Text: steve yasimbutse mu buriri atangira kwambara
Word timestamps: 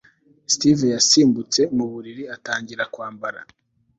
steve 0.53 0.85
yasimbutse 0.95 1.61
mu 1.75 1.85
buriri 1.91 2.23
atangira 2.35 2.83
kwambara 2.93 3.39